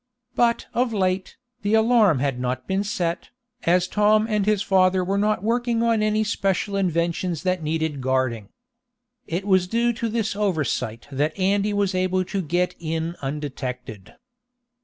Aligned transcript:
But 0.33 0.65
of 0.73 0.93
late, 0.93 1.37
the 1.61 1.75
alarm 1.75 2.17
had 2.17 2.39
not 2.39 2.65
been 2.67 2.83
set, 2.83 3.29
as 3.65 3.87
Tom 3.87 4.25
and 4.27 4.47
his 4.47 4.63
father 4.63 5.03
were 5.03 5.15
not 5.19 5.43
working 5.43 5.83
on 5.83 6.01
any 6.01 6.23
special 6.23 6.75
inventions 6.75 7.43
that 7.43 7.61
needed 7.61 8.01
guarding. 8.01 8.49
It 9.27 9.45
was 9.45 9.67
due 9.67 9.93
to 9.93 10.09
this 10.09 10.35
oversight 10.35 11.07
that 11.11 11.37
Andy 11.37 11.71
was 11.71 11.93
able 11.93 12.25
to 12.25 12.41
get 12.41 12.73
in 12.79 13.15
undetected. 13.21 14.15